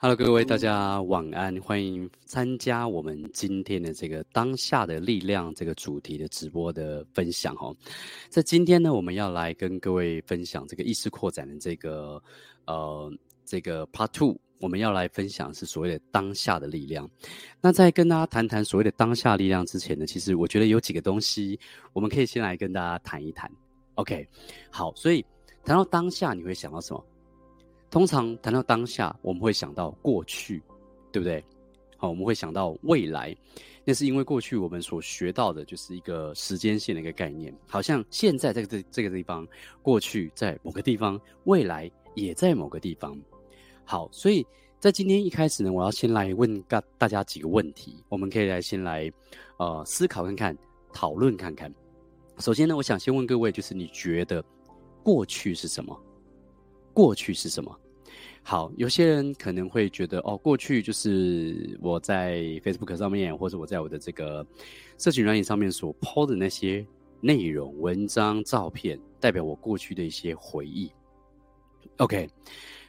[0.00, 7.76] Hello，各位大家晚安，欢迎参加我们今天的这个当下的力量这个主题的直播的分享哦。
[8.28, 12.22] 在今天呢，我们要来跟各位分享这个意识扩展的这个
[12.68, 13.12] 呃
[13.44, 17.10] 这个 Part Two，我们要来分享是所谓的当下的力量。
[17.60, 21.58] 那在跟大家谈谈所谓的当下力量之前呢，其实我觉得有几个东西
[21.92, 23.50] 我们可以先来跟大家谈一谈。
[23.96, 24.28] OK，
[24.70, 25.26] 好，所以
[25.64, 27.04] 谈到当下，你会想到什么？
[27.90, 30.62] 通常谈到当下，我们会想到过去，
[31.10, 31.42] 对不对？
[31.96, 33.36] 好，我们会想到未来，
[33.84, 39.46] 那是因为过去我们所学到的就是一个时间线的一个概念，好像现在在这这个地方，
[39.82, 43.18] 过去在某个地方，未来也在某个地方。
[43.84, 44.46] 好，所以
[44.78, 49.10] 在今天一开始呢，我要先来问大大家几个问题，我们可以来先来
[49.56, 50.56] 呃思考看看，
[50.92, 51.72] 讨论看看。
[52.38, 54.44] 首先呢，我想先问各位，就是你觉得
[55.02, 56.00] 过去是什么？
[56.98, 57.78] 过去是什么？
[58.42, 64.44] 好，有些人可能会觉得，哦，过去就是我在 Facebook 上面，或者我在我的这个
[64.98, 66.84] 社群软体上面所 po 的那些
[67.20, 70.90] 内容、文章、照片，代表我过去的一些回忆。
[71.98, 72.28] OK，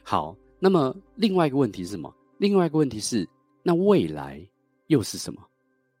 [0.02, 2.12] 好，那么另外一个问题是什么？
[2.38, 3.28] 另外一个问题是，
[3.62, 4.44] 那未来
[4.88, 5.40] 又是什么？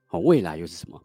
[0.08, 1.00] 好，未来又是什么？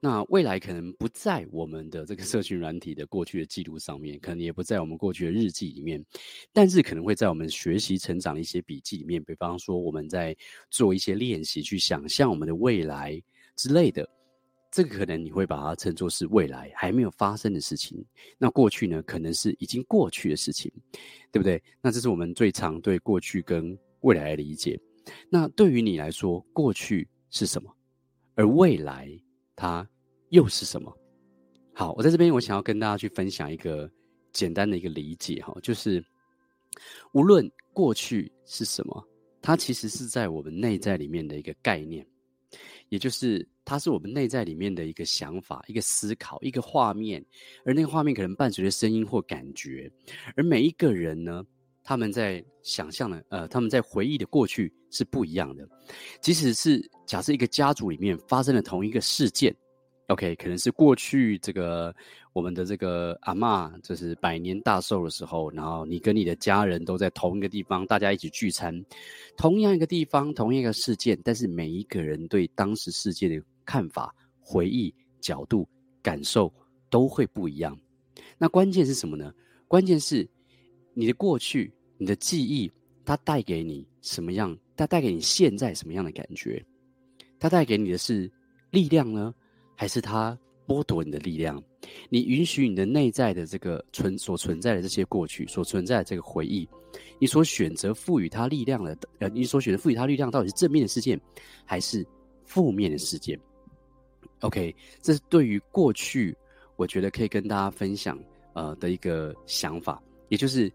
[0.00, 6.04] 那未来可能不在我们的这个社群软体的过去的记录上面，可能也不在我们过去的日记里面，
[6.52, 9.20] 但是可能会在我们学习成长的一些笔记里面。
[9.24, 10.36] 比方说，我们在
[10.70, 13.20] 做一些练习，去想象我们的未来
[13.56, 14.08] 之类的，
[14.70, 18.04] 这个可能你会把它称作是未来还没有发生的事情。
[18.38, 20.70] 那过去呢，可能是已经过去的事情，
[21.32, 21.60] 对不对？
[21.82, 24.78] 那这是我们最常对过去跟未来的理解。
[25.28, 27.68] 那对于你来说，过去是什么？
[28.36, 29.10] 而未来？
[29.58, 29.84] 它
[30.28, 30.96] 又是什么？
[31.74, 33.90] 好，我在这边，我想要跟大家去分享一个
[34.32, 36.02] 简单的一个理解哈，就是
[37.12, 39.08] 无论过去是什么，
[39.42, 42.06] 它其实是在我们内在里面的一个概念，
[42.88, 47.24] 也就是它是我们内在里面的一个想法、一个思考、一个画面，
[47.64, 49.90] 而那个画面可能伴随着声音或感觉，
[50.36, 51.44] 而每一个人呢，
[51.82, 55.68] 他们在想象的，呃，他们在回忆的过去是不一样的。
[56.20, 59.54] 即使是假设一个家族里面发生了同一个事件
[60.08, 61.94] ，OK，可能是过去这个
[62.32, 68.84] 我们的这个阿嬷就是百年大寿的时候，然后你跟你的家人都在同一个地方，大家一起聚餐，
[69.36, 75.68] 同样一个地方，同一个事件，但是每一个人对当时事件的看法、回忆角度、
[76.02, 76.52] 感受
[76.90, 77.78] 都会不一样。
[78.36, 79.32] 那关键是什么呢？
[79.66, 80.28] 关键是
[80.94, 81.72] 你的过去。
[82.00, 82.70] 你的记忆，
[83.04, 84.56] 它带给你什么样？
[84.78, 86.64] 它带给你现在什么样的感觉？
[87.40, 88.30] 它带给你的是
[88.70, 89.34] 力量呢，
[89.74, 91.60] 还是它剥夺你的力量？
[92.08, 96.68] 你允许你的内在的这个存所存在的这些过去，所存在的这个回忆，
[97.18, 101.20] 你所选择赋予它力量的，呃，你所选择赋予它力量，到底是正面的事件，
[101.64, 102.06] 还是
[102.44, 103.36] 负面的事件
[104.42, 104.72] ？OK，
[105.02, 106.36] 这是对于过去，
[106.76, 108.16] 我觉得可以跟大家分享
[108.52, 110.72] 呃的一个想法，也就是。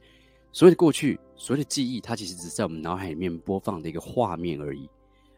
[0.55, 4.89] 所谓的过去，所谓的记忆，它其实只是在我们脑海里面播放的一个画面而已。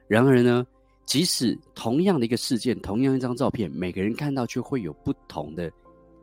[0.08, 0.64] 然而呢，
[1.04, 5.72] 即使同样的一个事件，同样一张照片，每个人看到却会有不同的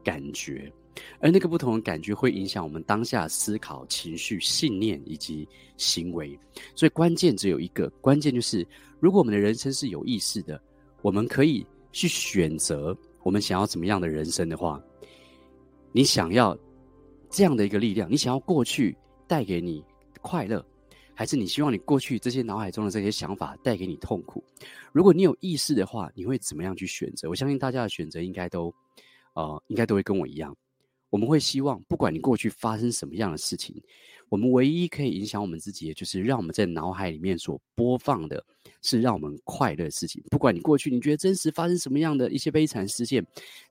[0.05, 0.73] 感觉，
[1.19, 6.39] 而那个不同的感觉会影响我们当下思考、情绪、信念以及行为。
[6.77, 8.65] 所以关键只有一个，关键就是
[9.01, 10.63] 如果我们的人生是有意识的，
[11.01, 14.81] 我们可以去选择我们想要怎么样的人生的话，
[15.91, 16.57] 你想要。
[17.35, 18.95] 这样的一个力量，你想要过去
[19.33, 19.83] 带给你
[20.21, 20.63] 快乐，
[21.15, 24.45] 还是你希望你过去这些脑海中的这些想法带给你痛苦？
[24.93, 27.31] 如果你有意识的话，你会怎么样去选择？
[27.31, 28.71] 我相信大家的选择应该都，
[29.33, 30.55] 呃，应该都会跟我一样。
[31.13, 33.79] 我们会希望，不管你过去发生什么样的事情，
[34.31, 38.43] 我们唯一可以影响我们自己的，就是让我们在脑海里面所播放的。
[38.81, 40.23] 是让我们快乐的事情。
[40.31, 43.25] 不管你过去你觉得真实发生什么样的一些悲惨事件，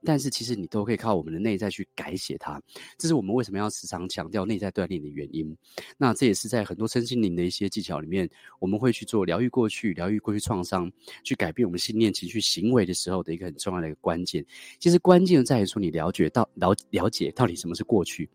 [0.03, 2.62] 但是其实你都可以靠我们的内在去改写它。
[2.97, 5.56] 这是我们为什么要时常强调内在锻炼的原因。
[5.97, 8.29] 那这也是在很多身心灵的一些技巧里面，
[8.59, 10.91] 我们会去做疗愈过去、疗愈过去创伤，
[11.23, 14.46] 去改变我们信念、情绪、行为的时候的一个很重要的一个关键。
[14.79, 18.29] 其实关键在于说，你了解到了了解到底什么是过去。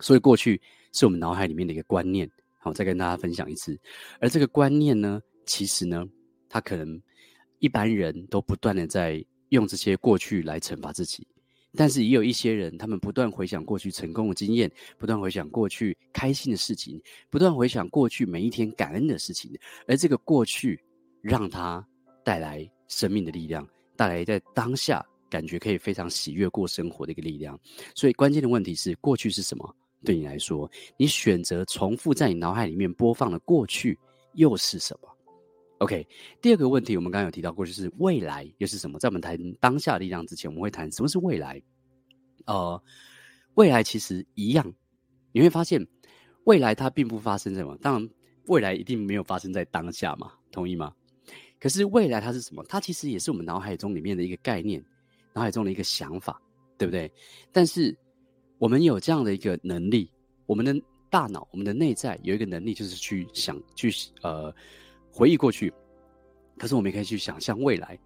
[0.00, 0.60] 所以过去
[0.92, 2.30] 是我们脑海里面的一个观念。
[2.58, 3.78] 好，再跟大家分享一次。
[4.20, 6.04] 而这个观念呢，其实呢，
[6.48, 7.00] 他可能
[7.60, 11.24] 一般人都不断的在用这些过去来惩罚自己，
[11.76, 14.68] 但是也有一些人，他们不断回想过去成功的经验，
[14.98, 17.00] 不断回想过去开心的事情，
[17.30, 19.56] 不断回想过去每一天感恩的事情，
[19.86, 20.78] 而这个过去
[21.22, 21.86] 让他
[22.24, 23.64] 带来生命的力量，
[23.94, 27.58] 带来在当下感觉可以非常喜悦过生活的一个力量。
[27.94, 29.76] 所以关键的问题是，过去是什么？
[30.04, 33.98] 对你来说，你选择重复在你脑海里面播放的过去。
[34.34, 35.08] 又是什么
[35.78, 36.06] ？OK，
[36.42, 38.98] 第二个问题我们刚刚有提到过，就是未来又是什么？
[38.98, 41.58] 在我们谈当下力量之前，我们会谈什么是未来？
[42.44, 42.78] 呃，
[43.54, 44.70] 未来其实一样，
[45.32, 45.82] 你会发现
[46.44, 47.74] 未来它并不发生什么？
[47.78, 48.10] 当然，
[48.48, 50.92] 未来一定没有发生在当下嘛，同意吗？
[51.58, 52.62] 可是未来它是什么？
[52.68, 54.84] 它其实也是我们脑海中里面的一个概念，
[55.36, 56.40] 脑海中的一个想法，
[56.78, 57.12] 对不对？
[57.52, 57.94] 但是
[58.56, 60.10] 我们有这样的一个能力，
[60.46, 60.74] 我们的
[61.10, 63.92] 大脑，我们的内在有一个能力，就是去想，去
[64.22, 64.50] 呃
[65.12, 65.70] 回忆过去。
[66.56, 67.98] 可是我们也可以去想象未来，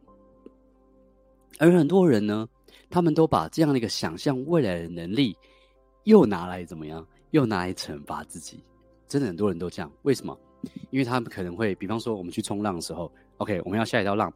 [1.61, 2.49] 而很多人呢，
[2.91, 5.37] 他们都把这样的一个想象未来的能力，
[6.03, 7.07] 又拿来怎么样？
[7.31, 8.61] 又拿来惩罚自己。
[9.07, 10.37] 真的很多人都这样，为什么？
[10.91, 13.09] 因为他们可能会，比方说我们去冲浪的时候。
[13.41, 14.31] OK，我们要下一道浪。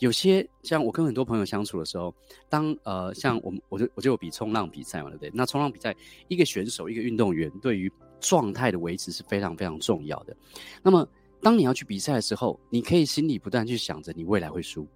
[0.00, 2.14] 有些像我跟很多朋友相处的时候，
[2.46, 5.30] 当呃像我们我就我就有比冲浪比赛嘛，对不对？
[5.32, 5.96] 那冲浪比赛，
[6.28, 7.90] 一个选手一个运动员对于
[8.20, 10.36] 状态的维持是非常非常重要的。
[10.82, 11.08] 那么
[11.40, 14.86] 当你要去比赛的时候，你可以心里不断去想着你未来会输，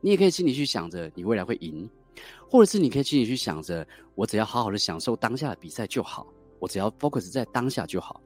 [0.00, 1.88] 你也可以心里去想着你未来会赢，
[2.48, 6.26] 或者是你可以心里去想着我只要好好的享受当下的比赛就好，
[6.58, 8.20] 我只要 focus 在当下就好。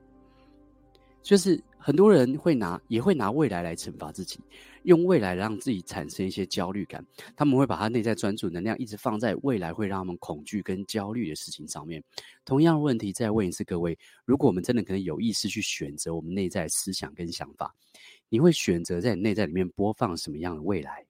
[1.25, 4.39] 就是很多人会拿，也会拿未来来惩罚自己，
[4.83, 7.03] 用未来让自己产生一些焦虑感。
[7.35, 12.05] 他们会把他内在专注能量一直放在未来会让他们恐惧跟焦虑的事情上面。
[12.45, 17.75] 同样的问题，再问一次各位：如果我们真的可能有意识去选择我们内在思想跟想法，
[18.29, 21.07] 你会选择在你内在里面播放什么样的未来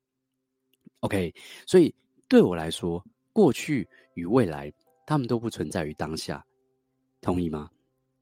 [1.00, 1.34] ？OK，
[1.67, 1.93] 所以
[2.28, 4.72] 对我来说，过去与未来，
[5.06, 6.46] 他们都不存在于当下，
[7.20, 7.69] 同意吗？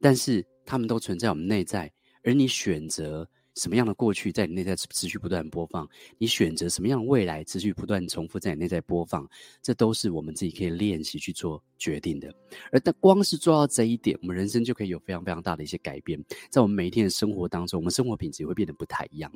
[0.00, 0.42] 但是。
[0.64, 1.92] 他们都存在我们内在，
[2.22, 5.86] 而你选择什么样的过去在你内在持续不断播放，
[6.16, 9.28] 你选择什么样的未来持续不断重复在你内在播放，
[9.60, 12.34] 这都是我们自己可以练习去做决定的。
[12.70, 16.18] 而但光是做到这一点，我们人生就可以有非常非常大的一些改变，
[16.48, 19.30] 在我们每一天的生活当中，我们生活品质也会变得不太一样。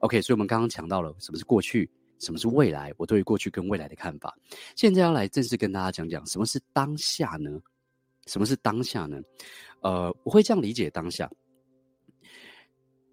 [0.00, 1.88] OK，所以我们刚刚讲到了什么是过去，
[2.18, 4.36] 什么是未来，我对于过去跟未来的看法。
[4.76, 7.58] 现在要来正式跟大家讲讲什么是当下呢？
[8.26, 9.20] 什么是当下呢？
[9.80, 11.30] 呃，我会这样理解当下。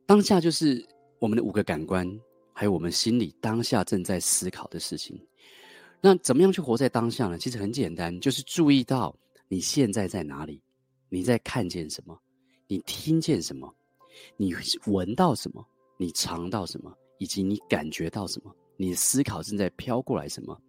[0.06, 0.86] 当下就是
[1.20, 2.08] 我们的五个感官，
[2.54, 5.20] 还有我们心里当下正在思考的事情。
[6.02, 7.38] 那怎么样去活在当下呢？
[7.38, 9.16] 其实很简单，就是注意到
[9.48, 10.62] 你现在在哪里，
[11.10, 12.20] 你在看见什么，
[12.68, 13.74] 你听见什么，
[14.38, 14.54] 你
[14.88, 15.66] 闻到什么，
[15.98, 20.60] 你尝到什么，以及你感觉到什么，你思考正在飘过来什么，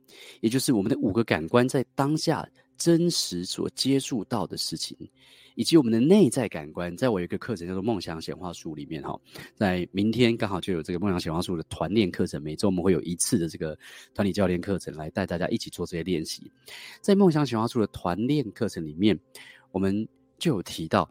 [0.40, 2.46] 也就是我们的五个感官在当下。
[2.82, 4.96] 真实所接触到的事情，
[5.55, 9.17] 以及我们的内在感官，在我有一个课程叫做《梦想显化术》里面哈，
[9.55, 13.79] 在明天刚好就有这个梦想显化术的团练课程，每周我们会有一次的这个
[14.12, 16.50] 团体教练课程来带大家一起做这些练习。
[17.00, 19.17] 在梦想显化术的团练课程里面，
[19.70, 20.08] 我们
[20.38, 21.08] 就有提到。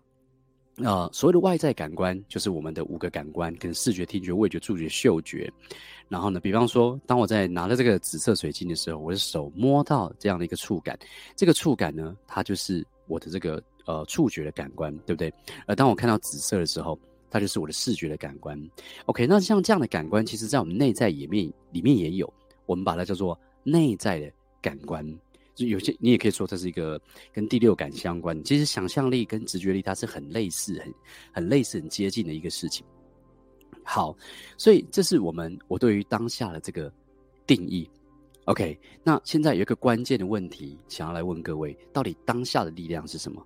[0.84, 5.52] 呃，所谓的外在感官就是我们的五个感官，跟视觉、听觉、味觉、触觉、嗅觉。
[6.10, 10.98] 然后呢，比方说，当我在拿着这个紫色水晶的时候，我的手摸到这样的一个触感，
[11.36, 15.34] 这个触感呢，它就是我的这个呃触觉的感官，对不对？
[15.66, 17.00] 而当我看到紫色的时候，
[17.30, 18.62] 它就是我的视觉的感官。
[19.06, 22.32] OK，那像这样的感官，其实在我们内在里面里面也有，
[22.66, 24.30] 我们把它叫做内在的
[24.62, 25.06] 感官。
[25.68, 27.00] 有些你也可以说这是一个
[27.34, 30.94] 跟第六感相关，其实想象力跟直觉力它是很类似、很
[31.32, 32.86] 很类似、很接近的一个事情。
[33.84, 34.16] 好，
[34.58, 36.92] 所以这是我们我对于当下的这个
[37.48, 37.90] 定义。
[38.46, 43.46] OK，那现在有一个关键的问题想要来问各位：到底当下的力量是什么？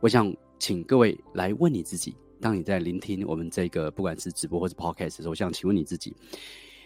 [0.00, 2.14] 我想请各位来问你自己。
[2.40, 6.14] 当你在聆听我们这个不管是直播或者 Podcast 的时候，我想请问你自己：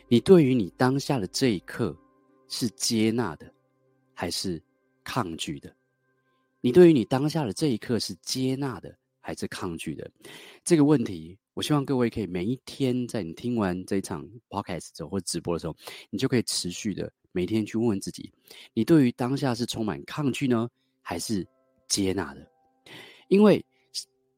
[0.08, 1.94] 你对于你当下的这一刻
[2.48, 3.52] 是接纳的？
[4.22, 4.62] 还是
[5.02, 5.74] 抗拒的？
[6.60, 10.08] 你对于你当下的这一刻是接纳的，还是抗拒的？
[10.62, 15.74] 这个问题，我希望各位可以每一天在你听完这一场 podcast 之后或者直播的时候，
[16.08, 18.32] 你就可以持续的每天去问问自己：
[18.74, 21.44] 你对于当下是充满抗拒呢，还是
[21.88, 22.48] 接纳的？
[23.26, 23.60] 因为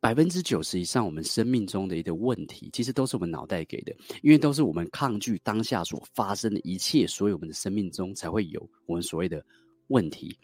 [0.01, 9.45] 百分之九十以上我们生命中的一个问题，其实都是我们脑袋给的，因为都是我们抗拒当下所发生的一切，所以我们的生命中才会有我们所谓的。
[9.89, 10.39] 问题，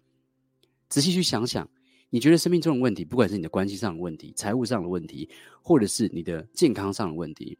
[0.89, 1.69] 仔细去想想，
[2.11, 5.29] 你觉得生命中的问题，不管是你的关系上的问题、财务上的问题，
[5.63, 7.59] 或者是你的健康上的问题，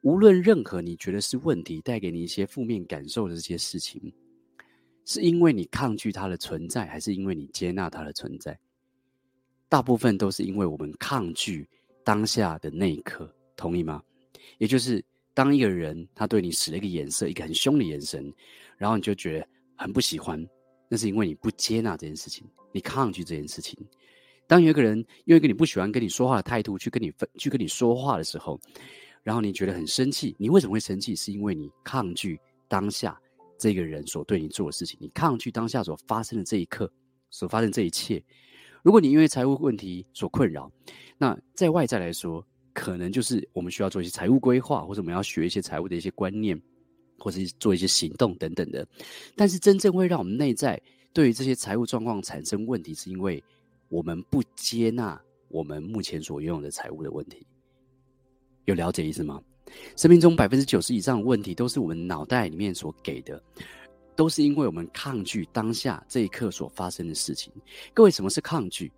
[0.00, 4.12] 无论任何你觉得是问题，带给你一些负面感受的这些事情，
[5.04, 8.58] 是因为你抗拒它的存在，还是因为你接纳它的存在？
[9.68, 11.68] 大部分都是因为我们抗拒
[12.04, 14.02] 当下的那一刻，同意吗？
[14.58, 15.02] 也就是
[15.34, 18.32] 当一个人他对你使了一个眼色，一个很凶的眼神，
[18.76, 20.46] 然后你就觉得很不喜欢。
[20.92, 23.74] 那是因为你不接纳这件事情，你抗拒这件事情。
[24.46, 28.60] 当有一个人用一个你不喜欢跟你说话的态度去跟你分去跟你说话的时候，
[29.22, 31.16] 然后你觉得很生气，你为什么会生气？
[31.16, 33.18] 是因为你抗拒当下
[33.56, 36.92] 这个人所对你做的事情，你抗拒当下所发生的这一刻
[37.30, 38.22] 所发生这一切。
[38.82, 40.70] 如果你因为财务问题所困扰，
[41.16, 46.60] 那在外在来说，可能就是我们需要做一些财务规划，或者我们要学一些财务的一些观念，
[47.22, 48.86] 或是做一些行动等等的。
[49.36, 50.80] 但是真正会让我们内在
[51.12, 53.42] 对于这些财务状况产生问题，是因为
[53.88, 57.46] 我们不接纳我们目前所拥有的财务的问题。
[58.64, 59.40] 有了解意思吗？
[59.96, 63.42] 生命中百分之九十以上的问题都是我们脑袋里面所给的，
[64.14, 67.52] 都是因为我们抗拒当下这一刻所发生的事情。
[67.94, 68.92] 各位，什么是抗拒？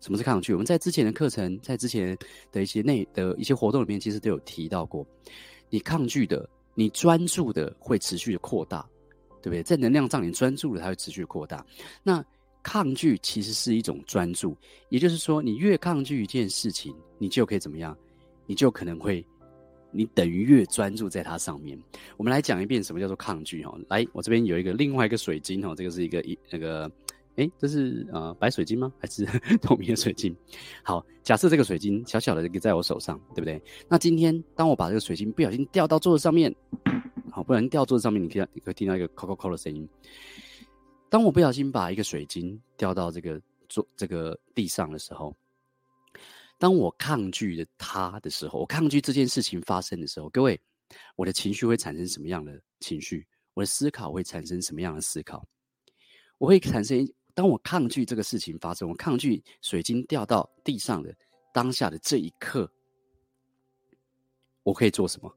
[0.00, 0.52] 什么是抗拒？
[0.52, 2.16] 我们在之前的课程，在之前
[2.52, 5.06] 的一些内的一些活动里面，其实都有提到过。
[5.70, 8.84] 你抗拒的，你专注的会持续的扩大，
[9.42, 9.62] 对不对？
[9.62, 11.64] 在能量上，你专注的，它会持续扩大。
[12.02, 12.24] 那
[12.62, 14.56] 抗拒其实是一种专注，
[14.88, 17.96] 也就是说，你越抗拒一件事情，你就可以怎么样？
[18.46, 19.24] 你就可能会，
[19.90, 21.78] 你等于越专注在它上面。
[22.16, 23.74] 我们来讲一遍什么叫做抗拒哈。
[23.88, 26.90] 来，我这边有一个另外一个水晶哈，这个是一个一那个，
[27.36, 28.92] 诶，这是呃白水晶吗？
[28.98, 29.24] 还是
[29.62, 30.36] 透明的水晶？
[30.82, 33.60] 好，假设这个水晶小小的一个在我手上，对不对？
[33.88, 36.54] 那今天当我把这个水晶不小心掉到桌子上面，
[37.30, 39.88] 好，不小心掉桌子上面，你可以你可以听到一个扣扣扣的声音。
[41.08, 45.34] 当我不小心把一个水晶掉到这个桌这个地上的时候。
[46.56, 50.58] 当我抗拒了他的时候，我抗拒这件事情发生的时候，各位，
[51.16, 53.26] 我的情绪会产生什么样的情绪？
[53.54, 55.44] 我的思考会产生什么样的思考？
[56.38, 61.14] 我会产生，当我抗拒这个事情发生，我抗拒水晶掉到地上的
[61.52, 62.70] 当下的这一刻，
[64.62, 65.30] 我可以做什么？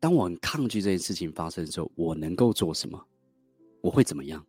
[0.00, 3.06] 当我很抗拒这件事情发生的时候，我能够做什么？
[3.82, 4.44] 我会怎么样？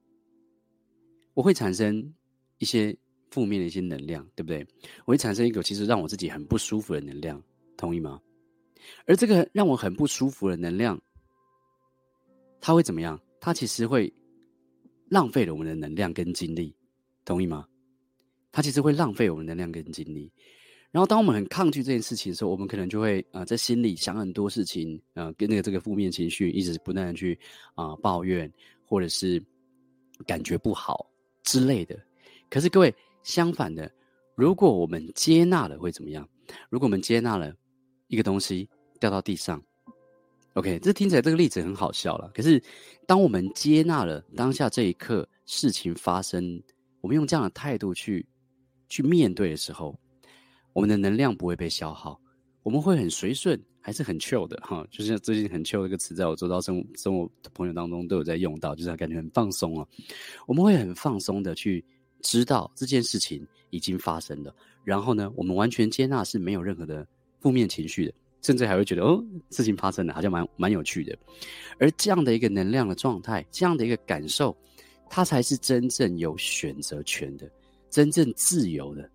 [1.34, 2.14] 我会产生
[2.58, 2.98] 一些。
[3.32, 4.68] 负面的一些能量，对不对？
[5.06, 7.42] 我会产生一个其实让我自己很不舒服的能量，
[7.78, 8.20] 同意吗？
[9.06, 11.02] 而这个让我很不舒服的能量，
[12.60, 13.18] 它会怎么样？
[13.40, 14.14] 它其实会
[15.12, 16.74] 浪费了我们的能量跟精力，
[17.26, 17.68] 同意吗？
[18.50, 20.32] 它其实会浪费我们能量跟精力。
[20.90, 27.38] 然后，当我们很抗拒这件事情的时候，我们可能就会啊、呃，在心里想很多事情，呃，跟那个这个负面情绪一直不断的去
[27.76, 28.50] 啊、抱怨，
[28.86, 29.44] 或者是
[30.26, 31.06] 感觉不好
[31.44, 32.00] 之类的。
[32.50, 32.94] 可是各位。
[33.24, 33.88] 相反的，
[34.34, 36.28] 如果我们接纳了，会怎么样？
[36.72, 37.54] 如果我们接纳了
[38.08, 38.68] 一个东西
[39.00, 39.64] 掉到地上
[40.54, 42.32] ，OK，这听起来这个例子很好笑了。
[42.34, 42.62] 可是，
[43.06, 46.62] 当我们接纳了当下这一刻事情发生，
[47.02, 48.26] 我们用这样的态度去
[48.90, 49.98] 去面对的时候，
[50.74, 52.20] 我们的能量不会被消耗，
[52.64, 54.86] 我们会很随顺，还是很 chill 的哈。
[54.92, 59.88] 就是最近很 chill 这个词，在我周遭生生活的朋友当中都有在用到，就是感觉很放松啊。
[60.48, 61.84] 我们会很放松的去。
[62.24, 67.04] 知道这件事情已经发生了，然后呢，我们完全接纳是没有任何的
[67.40, 71.18] 负面情绪的，甚至还会觉得哦，事情发生了，好像蛮蛮有趣的。
[71.80, 74.56] 而这样的一个能量的状态，这样的一个感受，
[75.10, 77.50] 它才是真正有选择权的，
[77.90, 79.10] 真正自由的。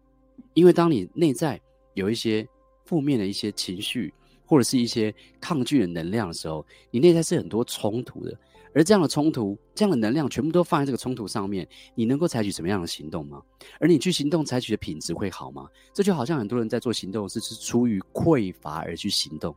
[0.55, 1.61] 因为当你内在
[1.95, 2.47] 有一些
[2.85, 4.13] 负面的一些情绪，
[4.45, 8.39] 或者是一些抗拒的能量的时候，你内在是很多冲突的。
[8.77, 13.43] 而这样的冲突，这样的能量，全部都放在这个冲突上面，你能够采取什么样的行动吗？
[13.81, 15.67] 而你去行动采取的品质会好吗？
[15.95, 19.57] 这就好像很多人在做行动是是出于匮乏而去行动，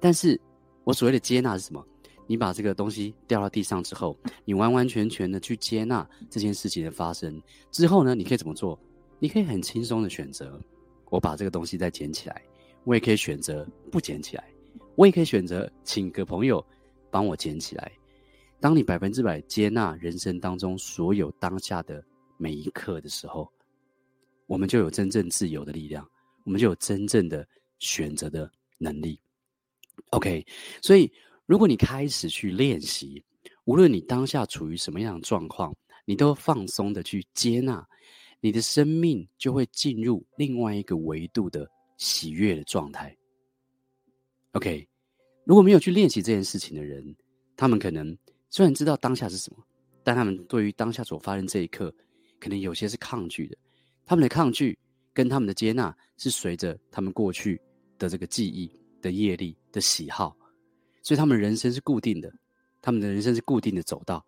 [0.00, 0.38] 但是
[0.82, 1.86] 我所谓的接纳是什么？
[2.26, 7.40] 你把这个东西掉到地上之后，你完完全全的去接纳这件事情的发生
[7.70, 8.76] 之后呢，你可以怎么做？
[9.20, 10.60] 你可以很轻松的选择，
[11.08, 12.42] 我把这个东西再捡起来，
[12.82, 14.44] 我也可以选择不捡起来，
[14.96, 16.64] 我也可以选择请个朋友
[17.12, 17.92] 帮我捡起来。
[18.60, 22.04] 当你百分之百接纳人生当中所有当下的
[22.36, 23.50] 每一刻的时候，
[24.46, 26.06] 我们就有真正自由的力量，
[26.44, 27.46] 我们就有真正的
[27.78, 29.18] 选择的能力。
[30.10, 30.46] OK，
[30.82, 31.10] 所以
[31.46, 33.24] 如果你开始去练习，
[33.64, 35.74] 无论你当下处于什么样的状况，
[36.04, 37.82] 你都放松的去接纳，
[38.40, 43.16] 你的生命就会进入另外一个维度的喜悦的状态。
[44.52, 44.86] OK，
[45.46, 47.16] 如果没有去练习这件事情的人，
[47.56, 48.14] 他们可能。
[48.50, 49.64] 虽然知道当下是什么，
[50.02, 51.94] 但他们对于当下所发生这一刻，
[52.40, 53.56] 可能有些是抗拒的。
[54.04, 54.76] 他们的抗拒
[55.14, 57.60] 跟他们的接纳，是随着他们过去
[57.96, 58.68] 的这个记忆
[59.00, 60.36] 的业力的喜好，
[61.00, 62.32] 所以他们人生是固定的，
[62.82, 64.24] 他们的人生是固定的走道。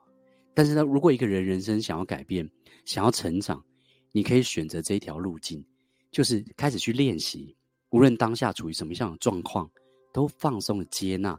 [0.55, 2.49] 但是呢，如果一个人人生想要改变，
[2.85, 3.65] 想要成长，
[4.13, 5.65] 你可以选择这一条路径，
[6.13, 7.57] 就是开始去练习，
[7.91, 9.69] 无论当下处于什么样的状况，
[10.13, 11.37] 都放松的接纳，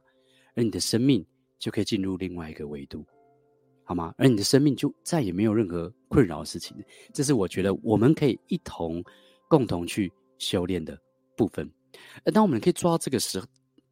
[0.55, 1.25] 而你的生命。
[1.63, 3.05] 就可以进入另外一个维度，
[3.85, 4.13] 好吗？
[4.17, 6.75] 而你的生命就再也没有任何困扰的事情。
[7.13, 9.01] 这是我觉得我们可以一同
[9.47, 10.99] 共同去修炼的
[11.37, 11.71] 部分。
[12.25, 13.41] 而当我们可以做到这个时，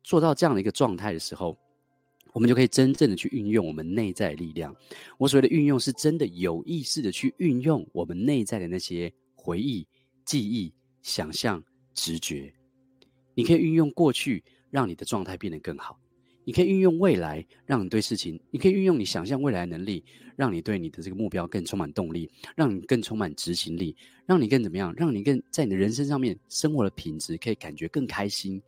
[0.04, 1.58] 做到这样的一个状态的时候，
[2.34, 4.76] 我们就可以真正的去运用我们内在的力量。
[5.18, 9.88] 我所谓的运用，是真的有意识的去运用我们内在的那些回忆、
[10.26, 10.74] 记忆、
[11.04, 11.64] 想象、
[11.94, 12.54] 直觉。
[13.34, 15.96] 你可以运用过去，让你的状态变得更好；
[16.44, 20.04] 你可以运用未来，让你对事情；你可以运用你想象未来的能力，
[20.36, 23.96] 让你对你的这个目标更充满动力，让你更充满执行力，
[24.26, 24.94] 让你更怎么样？
[24.96, 28.62] 让你更在你的人生上面生活的品质可以感觉更开心、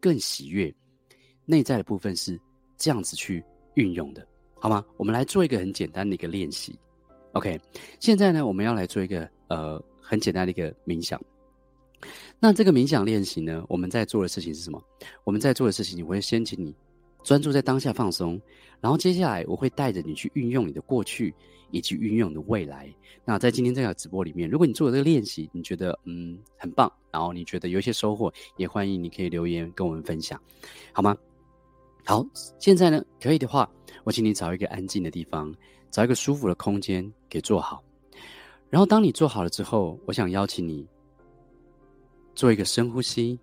[0.00, 0.74] 更喜悦。
[1.44, 2.38] 内在的部分是。
[2.78, 4.26] 这样子去运用的，
[4.58, 4.84] 好吗？
[4.96, 6.76] 我们来做一个很简单的一个练习。
[7.34, 7.56] OK，
[8.00, 11.22] 现在呢，我们要来做一个呃很简单的一个冥想。
[12.40, 14.82] 那这个冥想练习呢，我们在做的事情是什么？
[15.22, 16.74] 我们在做的事情，我会先请你
[17.22, 18.40] 专注在当下放松，
[18.80, 21.34] 然后接下来我会带着你去运用你的过去
[21.70, 22.92] 以及运用你的未来。
[23.24, 30.40] 那在今天这个直播里面，如果你做了这个练习，你觉得嗯很棒，然后你觉得有一些收获，也欢迎你可以留言跟我们分享，
[30.92, 31.16] 好吗？
[32.04, 32.26] 好，
[32.58, 33.70] 现在呢，可以的话，
[34.02, 35.54] 我请你找一个安静的地方，
[35.90, 37.82] 找一个舒服的空间给坐好。
[38.68, 40.84] 然后，当你坐好了之后，我想邀请你
[42.34, 43.38] 做一个深呼吸，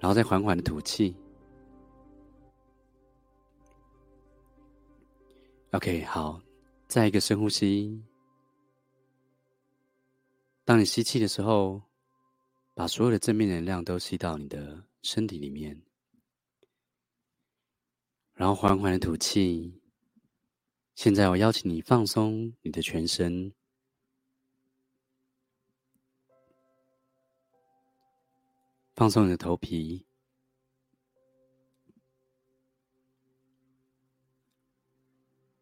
[0.00, 1.14] 然后再缓缓的吐气。
[5.70, 6.40] OK，好，
[6.88, 8.02] 再一个深呼吸。
[10.64, 11.80] 当你吸气的时候，
[12.74, 14.82] 把所有的正面能量都吸到你的。
[15.02, 15.80] 身体里面，
[18.34, 19.80] 然后缓缓的吐气。
[20.94, 23.50] 现在我邀请你放松你的全身，
[29.00, 30.04] 放松你的头皮，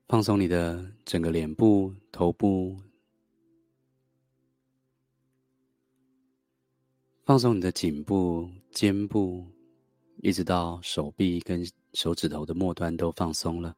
[0.09, 2.77] 放松你的整个脸部、头部，
[7.23, 8.51] 放松你的颈部。
[8.73, 9.47] 肩部，
[10.17, 13.77] 一直到手臂跟手指头的末端都放松了。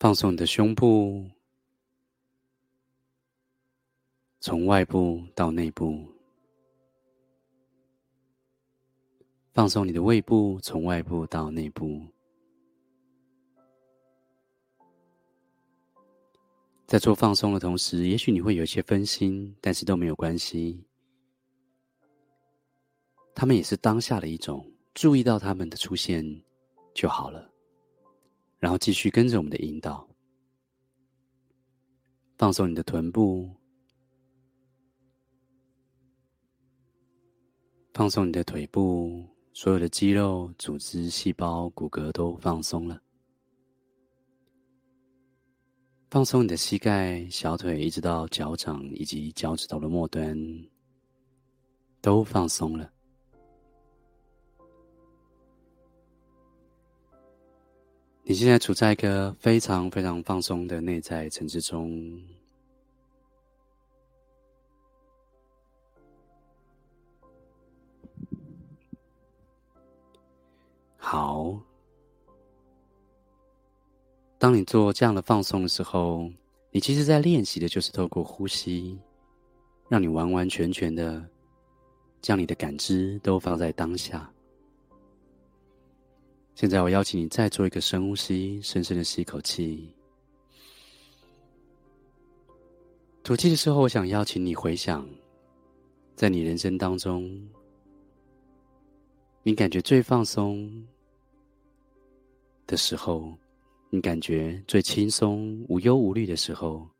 [0.00, 1.30] 放松你的胸部，
[4.46, 6.06] 从外部到内部。
[9.52, 12.00] 放松你的胃部，从外部到内部。
[16.86, 20.80] 在做放松的同时，也许你会有一些分心，但是都没有关系。
[23.34, 26.24] 他们也是当下的一种，注意到他们的出现
[26.94, 27.50] 就好了。
[28.60, 30.08] 然后继续跟着我们的引导，
[32.38, 33.50] 放松你的臀部，
[37.96, 43.00] 放松你的腿部，所有的肌肉、组织、细胞、骨骼都放松了。
[46.10, 50.38] 放松你的膝盖、小腿，一直到脚掌以及脚趾头的末端，
[52.02, 52.92] 都放松了。
[58.24, 62.22] 你现在处在一个非常非常放松的内在层次中。
[71.08, 71.56] 好。
[74.38, 76.28] 当你做这样的放松的时候，
[76.72, 78.98] 你其实在练习的就是透过呼吸，
[79.88, 81.24] 让你完完全全的
[82.20, 84.28] 将你的感知都放在当下。
[86.56, 89.94] 现在我邀请你再做一个深呼吸，深深的吸一口气。
[93.22, 95.08] 吐气的时候，我想邀请你回想，
[96.16, 97.48] 在你人生当中，
[99.44, 100.84] 你感觉最放松
[102.66, 103.38] 的时候。
[103.88, 106.90] 你感觉最轻松、无忧无虑的时候，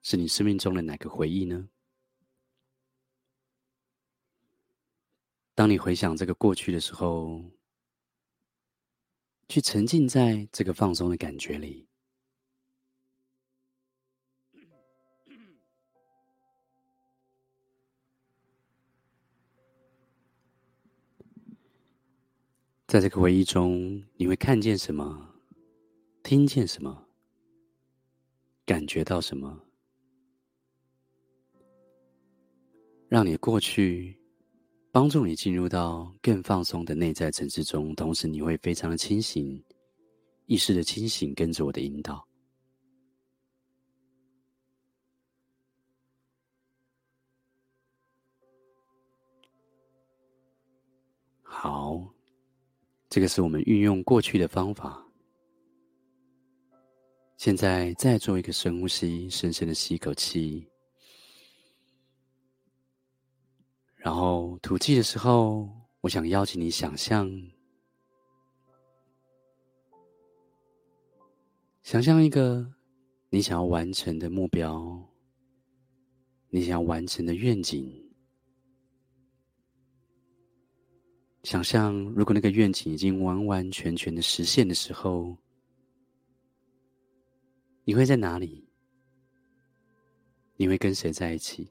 [0.00, 1.68] 是你生命中的哪个回忆呢？
[5.56, 7.42] 当你回想这个过去的时候，
[9.48, 11.88] 去沉浸在这个放松的感觉里，
[22.90, 25.32] 在这个回忆中，你会看见什么？
[26.24, 27.06] 听见什么？
[28.66, 29.60] 感觉到什么？
[33.08, 34.18] 让你过去
[34.90, 39.64] 帮助你进入到更放松的内在层次中，同时你会非常的清醒，
[40.46, 42.26] 意识的清醒，跟着我的引导。
[51.44, 52.12] 好，
[53.10, 55.04] 这个是我们运用过去的方法。
[57.36, 60.64] 现在再做一个深呼吸，深深的吸一口气，
[63.96, 65.68] 然后吐气的时候，
[66.02, 67.28] 我想邀请你想象，
[71.82, 72.64] 想象一个
[73.28, 75.04] 你想要完成的目标，
[76.50, 78.09] 你想要完成的愿景。
[81.42, 85.34] 想象，如果那个愿景已经完完全全的实现的时候，
[87.84, 88.68] 你会在哪里？
[90.56, 91.66] 你会跟谁在一起？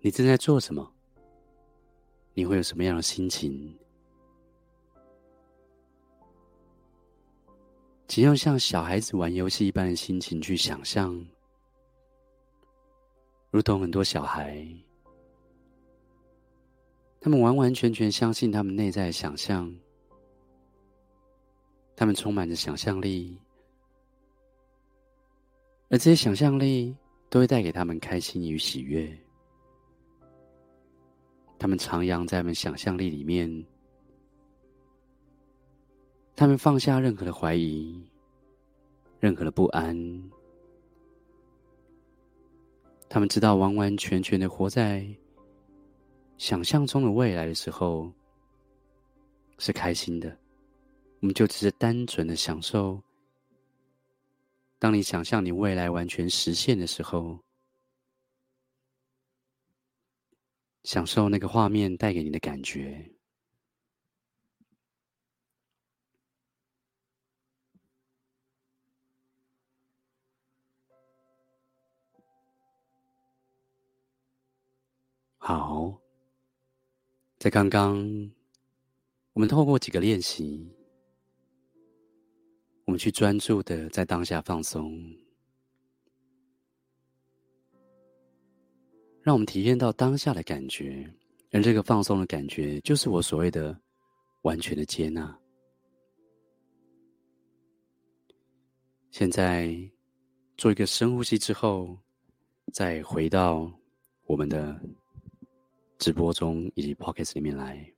[0.00, 0.90] 你正在做什么？
[2.32, 3.76] 你会有什么样的心情？
[8.06, 11.22] 请用像小孩子玩游戏一般的心情去想象，
[13.50, 14.66] 如同很多小孩。
[17.20, 19.74] 他们完完全全相信他们内在的想象，
[21.96, 23.36] 他们充满着想象力，
[25.88, 26.96] 而这些想象力
[27.28, 29.10] 都会带给他们开心与喜悦。
[31.58, 33.66] 他们徜徉在他们想象力里面，
[36.36, 38.00] 他们放下任何的怀疑，
[39.18, 40.30] 任何的不安，
[43.08, 45.04] 他们知道完完全全的活在。
[46.38, 48.10] 想象中的未来的时候，
[49.58, 50.38] 是开心的，
[51.20, 53.02] 我们就只是单纯的享受。
[54.78, 57.40] 当你想象你未来完全实现的时候，
[60.84, 63.10] 享受那个画面带给你的感觉。
[75.36, 76.00] 好。
[77.38, 77.98] 在刚刚，
[79.32, 80.68] 我们透过几个练习，
[82.84, 85.00] 我们去专注的在当下放松，
[89.22, 91.08] 让我们体验到当下的感觉，
[91.52, 93.80] 而这个放松的感觉，就是我所谓的
[94.42, 95.38] 完全的接纳。
[99.12, 99.72] 现在
[100.56, 101.96] 做一个深呼吸之后，
[102.72, 103.72] 再回到
[104.26, 104.76] 我们的。
[105.98, 107.92] 直播中以及 Pocket 里面来。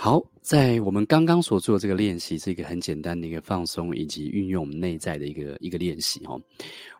[0.00, 6.40] 好，在我们刚刚所做的这个练习是一个很简单的一个放松以及运用我们内在的一个一个练习哦。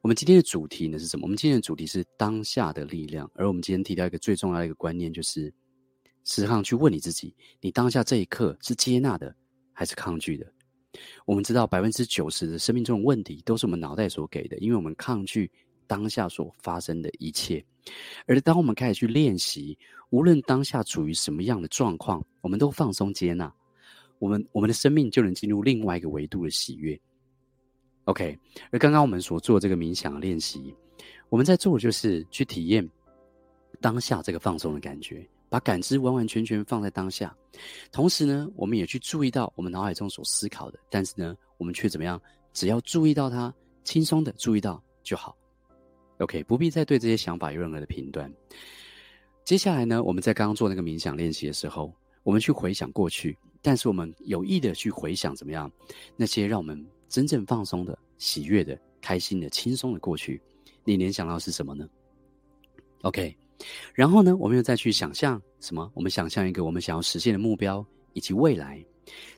[0.03, 1.23] 我们今天的主题呢是什么？
[1.23, 3.31] 我们今天的主题是当下的力量。
[3.35, 5.53] 而我们今天提到一个最重要的一个观念，就是
[6.25, 9.33] 时常去问你自己：你当下这一刻是接纳的
[9.73, 10.53] 还是抗拒的？
[11.27, 15.51] 我们知道百分之九十的生命中的问题都是我们脑袋所给的，因为我们抗拒
[15.87, 17.65] 当下所发生的一切。
[18.27, 19.79] 而当我们开始去练习，
[20.11, 23.53] 无论当下处于什么样的状况，我们都放松接纳，
[24.19, 26.99] 我们我们的生命就能进入另外一个维度的喜悦。
[28.05, 28.39] OK，
[28.71, 30.75] 而刚刚我们所做这个冥想练习，
[31.29, 32.89] 我们在做的就是去体验
[33.81, 35.27] 当下这个放松的感觉。
[35.49, 37.35] 把感知完完全全放在当下，
[37.91, 42.21] 同时呢，我们也去注意到我们脑海中所思考的，但是呢，我们却怎么样？
[42.53, 43.53] 只要注意到它，
[43.85, 45.37] 轻松的注意到就好。
[46.19, 48.33] OK，不必再对这些想法有任何的评断。
[49.45, 55.71] 接下来呢，我们在刚刚做那个冥想练习的时候，我们去回想过去，但是我们有意的去回想怎么样？
[56.17, 60.43] 那些让我们真正放松的、喜悦的、开心的、轻松的过去，
[60.85, 61.89] 你联想到是什么呢
[63.03, 63.35] ？OK。
[63.95, 65.91] 然后呢，我们又再去想象什么？
[65.95, 68.85] 我们想象一个我们想要实现的目标以及未来。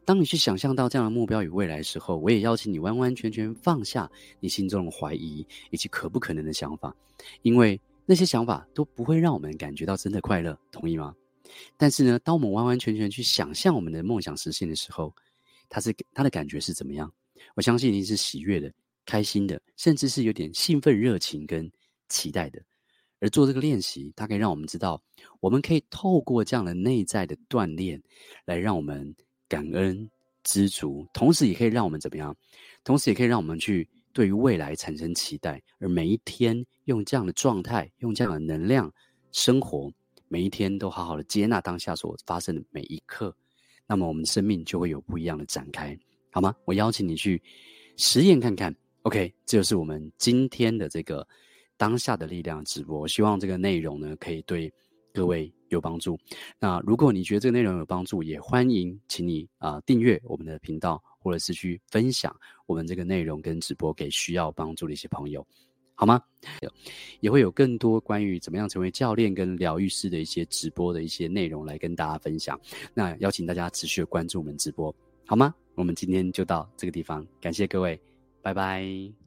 [0.05, 6.95] 当你去想象到这样的目标与未来的时候，我也邀请你完完全全放下你心中的怀疑以及可不可能的想法，
[7.43, 11.15] 因为那些想法都不会让我们感觉到真的快乐，同意吗？
[11.77, 15.15] 但是呢，当我们完完全全去想象我们的梦想实现的时候，
[15.69, 17.13] 它是它的感觉是怎么样？
[17.55, 18.73] 我相信一定是喜悦的、
[19.07, 21.71] 开心的，甚至是有点兴奋、热情跟
[22.09, 22.61] 期待的。
[23.21, 25.01] 而做这个练习，它可以让我们知道，
[25.41, 28.03] 我们可以透过这样的内在的锻炼，
[28.47, 29.15] 来让我们
[29.47, 30.11] 感恩、
[30.43, 32.35] 知足，同时也可以让我们怎么样？
[32.83, 35.63] 同时也可以让我们去对于未来产生期待。
[35.79, 38.91] 而每一天用这样的状态，用这样的能量
[39.33, 39.93] 生活，
[40.29, 43.37] 每一天都好好的接纳当下所发生的每一刻，
[43.87, 45.95] 那么我们生命就会有不一样的展开，
[46.31, 46.55] 好吗？
[46.65, 47.41] 我邀请你去
[47.99, 48.75] 实验看看。
[49.03, 51.27] OK，这就是我们今天的这个。
[51.81, 54.71] 当下的力量直播，希望这个内容呢可以对
[55.15, 56.19] 各位有帮助。
[56.59, 65.43] 那如果你觉得这个内容有帮助，也欢迎请你啊、订阅我们的频道，或者是去分享我们这个内容跟直播给需要帮助的一些朋友。
[65.95, 66.23] 好吗？
[67.21, 72.61] 也会有更多关于怎么样成为教练跟疗愈师的一些直播的一些内容来跟大家分享。
[72.93, 75.55] 那邀请大家持续关注我们直播，好吗？
[75.77, 77.99] 我们今天就到这个地方，感谢各位，
[78.43, 79.20] 拜拜。